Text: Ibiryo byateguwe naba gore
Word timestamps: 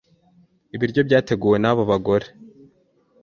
Ibiryo 0.75 1.01
byateguwe 1.07 1.57
naba 1.59 1.95
gore 2.05 2.27